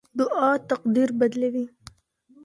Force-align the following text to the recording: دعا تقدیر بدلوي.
دعا 0.19 0.51
تقدیر 0.69 1.09
بدلوي. 1.19 1.65